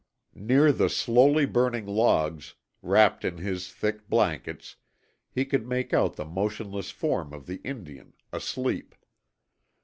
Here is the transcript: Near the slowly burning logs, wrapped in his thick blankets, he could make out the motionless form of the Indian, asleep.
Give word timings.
Near 0.33 0.71
the 0.71 0.89
slowly 0.89 1.45
burning 1.45 1.85
logs, 1.85 2.55
wrapped 2.81 3.23
in 3.23 3.37
his 3.37 3.71
thick 3.71 4.09
blankets, 4.09 4.75
he 5.29 5.45
could 5.45 5.67
make 5.67 5.93
out 5.93 6.15
the 6.15 6.25
motionless 6.25 6.89
form 6.89 7.33
of 7.33 7.45
the 7.45 7.61
Indian, 7.63 8.13
asleep. 8.33 8.95